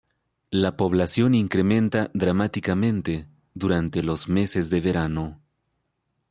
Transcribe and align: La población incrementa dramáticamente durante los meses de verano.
La 0.49 0.77
población 0.77 1.35
incrementa 1.35 2.09
dramáticamente 2.15 3.29
durante 3.53 4.01
los 4.01 4.27
meses 4.27 4.71
de 4.71 4.81
verano. 4.81 5.39